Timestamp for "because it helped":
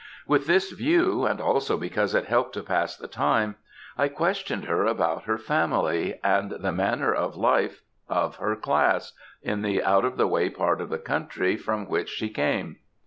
1.77-2.53